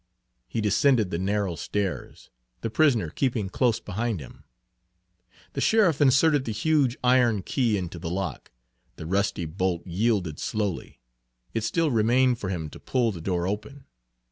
[0.47, 4.45] He descended the narrow stairs, the prisoner keeping close behind him.
[5.53, 8.49] The sheriff inserted the huge iron key into the lock.
[8.95, 10.99] The rusty bolt yielded slowly.
[11.53, 13.85] It still remained for him to pull the door open.